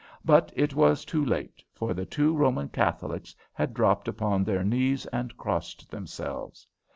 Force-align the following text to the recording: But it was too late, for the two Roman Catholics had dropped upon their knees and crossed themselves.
But 0.25 0.51
it 0.55 0.73
was 0.73 1.05
too 1.05 1.23
late, 1.23 1.63
for 1.75 1.93
the 1.93 2.07
two 2.07 2.35
Roman 2.35 2.69
Catholics 2.69 3.35
had 3.53 3.75
dropped 3.75 4.07
upon 4.07 4.43
their 4.43 4.63
knees 4.63 5.05
and 5.13 5.37
crossed 5.37 5.91
themselves. 5.91 6.65